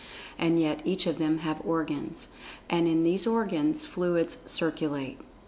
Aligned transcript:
And 0.39 0.59
yet 0.59 0.81
each 0.83 1.05
of 1.05 1.19
them 1.19 1.37
have 1.45 1.61
organs. 1.63 2.29
And 2.71 2.87
in 2.87 3.03
these 3.03 3.27
organs 3.27 3.85
fluids 3.85 4.39
circulate. 4.47 5.19